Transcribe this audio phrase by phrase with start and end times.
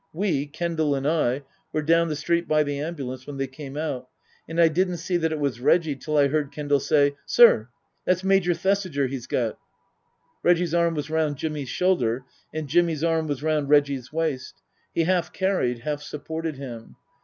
[0.13, 4.07] We, Kendal and I, were down the street by the ambulance when they came out,
[4.49, 7.69] and I didn't see that it was Reggie till I heard Kendal say," Sir,
[8.03, 9.59] that's Major Thesiger he's got!"
[10.43, 14.55] Reggie's arm was round Jimmy's shoulder and Jimmy's arm was round Reggie's waist.
[14.91, 16.95] He half carried, half supported him.